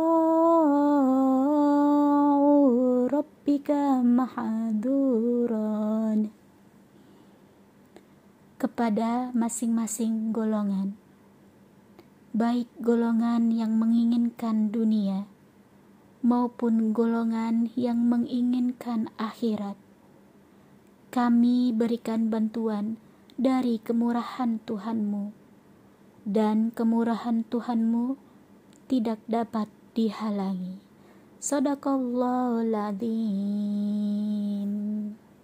[3.59, 5.51] rabbika mahduran
[8.55, 10.95] kepada masing-masing golongan.
[12.31, 15.27] Baik golongan yang menginginkan dunia
[16.23, 19.75] maupun golongan yang menginginkan akhirat.
[21.11, 22.95] Kami berikan bantuan
[23.35, 25.35] dari kemurahan Tuhanmu
[26.23, 28.15] dan kemurahan Tuhanmu
[28.87, 29.67] tidak dapat
[29.99, 30.88] dihalangi.
[31.39, 34.28] Sadaqallahul adzim.